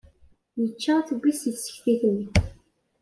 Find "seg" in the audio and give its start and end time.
1.41-1.55